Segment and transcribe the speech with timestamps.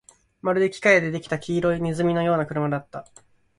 [0.41, 3.05] まるで機械で出来た黄色い鼠のような車だった